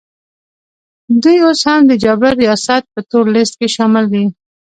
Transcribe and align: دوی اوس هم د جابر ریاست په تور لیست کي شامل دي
دوی 1.23 1.37
اوس 1.45 1.61
هم 1.69 1.81
د 1.89 1.91
جابر 2.03 2.33
ریاست 2.43 2.83
په 2.93 2.99
تور 3.09 3.25
لیست 3.35 3.53
کي 3.59 3.67
شامل 3.75 4.05
دي 4.13 4.25